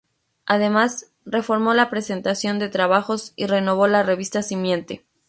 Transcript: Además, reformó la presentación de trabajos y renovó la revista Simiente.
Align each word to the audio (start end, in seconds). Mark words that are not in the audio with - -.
Además, 0.47 1.11
reformó 1.25 1.75
la 1.75 1.91
presentación 1.91 2.57
de 2.57 2.69
trabajos 2.69 3.33
y 3.35 3.45
renovó 3.45 3.85
la 3.87 4.01
revista 4.01 4.41
Simiente. 4.41 5.05